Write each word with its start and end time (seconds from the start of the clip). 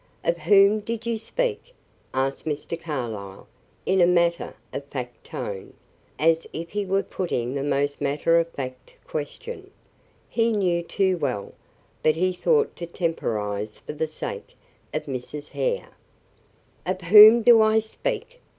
"Of 0.23 0.35
whom 0.39 0.79
did 0.79 1.05
you 1.05 1.15
speak?" 1.19 1.75
asked 2.11 2.45
Mr. 2.47 2.81
Carlyle, 2.81 3.47
in 3.85 4.01
a 4.01 4.07
matter 4.07 4.55
of 4.73 4.83
fact 4.85 5.23
tone, 5.23 5.75
as 6.17 6.47
if 6.53 6.71
he 6.71 6.87
were 6.87 7.03
putting 7.03 7.53
the 7.53 7.61
most 7.61 8.01
matter 8.01 8.39
of 8.39 8.47
fact 8.49 8.97
question. 9.05 9.69
He 10.27 10.53
knew 10.53 10.81
too 10.81 11.19
well; 11.19 11.53
but 12.01 12.15
he 12.15 12.33
thought 12.33 12.75
to 12.77 12.87
temporize 12.87 13.77
for 13.77 13.93
the 13.93 14.07
sake 14.07 14.55
of 14.91 15.05
Mrs. 15.05 15.51
Hare. 15.51 15.89
"Of 16.83 17.01
whom 17.01 17.43
do 17.43 17.61
I 17.61 17.77
speak!" 17.77 18.41